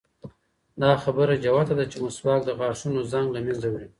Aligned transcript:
دا 0.81 0.91
خبره 1.03 1.35
جوته 1.43 1.73
ده 1.79 1.85
چې 1.91 1.97
مسواک 2.03 2.41
د 2.45 2.51
غاښونو 2.59 2.99
زنګ 3.11 3.27
له 3.35 3.39
منځه 3.45 3.67
وړي. 3.69 3.87